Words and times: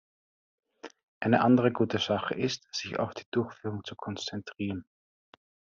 Eine 1.19 1.41
andere 1.43 1.71
gute 1.71 1.99
Sache 1.99 2.33
ist, 2.33 2.65
sich 2.73 2.97
auf 2.97 3.13
die 3.13 3.27
Durchführung 3.29 3.83
zu 3.83 3.95
konzentrieren. 3.95 4.85